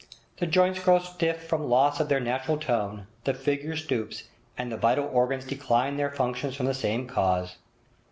[0.37, 4.23] 'The joints grow stiff from loss of their natural tone, the figure stoops,
[4.57, 7.57] and the vital organs decline their functions from the same cause.